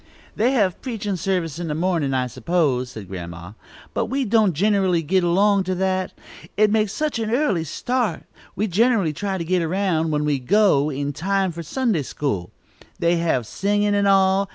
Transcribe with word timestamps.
"They 0.35 0.53
have 0.53 0.81
preachin' 0.81 1.15
service 1.15 1.59
in 1.59 1.67
the 1.67 1.75
mornin', 1.75 2.15
I 2.15 2.25
suppose," 2.25 2.89
said 2.89 3.07
Grandma. 3.07 3.51
"But 3.93 4.05
we 4.07 4.25
don't 4.25 4.53
generally 4.53 5.03
git 5.03 5.23
along 5.23 5.65
to 5.65 5.75
that. 5.75 6.11
It 6.57 6.71
makes 6.71 6.91
such 6.91 7.19
an 7.19 7.29
early 7.29 7.63
start. 7.65 8.23
We 8.55 8.65
generally 8.65 9.13
try 9.13 9.37
to 9.37 9.45
get 9.45 9.61
around, 9.61 10.09
when 10.09 10.25
we 10.25 10.39
go, 10.39 10.89
in 10.89 11.13
time 11.13 11.51
for 11.51 11.61
Sunday 11.61 12.01
school. 12.01 12.49
They 12.97 13.17
have 13.17 13.45
singin' 13.45 13.93
and 13.93 14.07
all. 14.07 14.49